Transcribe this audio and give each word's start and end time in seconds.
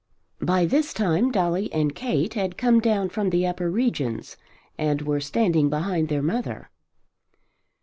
By 0.41 0.65
this 0.65 0.95
time 0.95 1.31
Dolly 1.31 1.71
and 1.71 1.93
Kate 1.93 2.33
had 2.33 2.57
come 2.57 2.79
down 2.79 3.09
from 3.09 3.29
the 3.29 3.45
upper 3.45 3.69
regions 3.69 4.35
and 4.75 5.03
were 5.03 5.19
standing 5.19 5.69
behind 5.69 6.07
their 6.09 6.23
mother. 6.23 6.71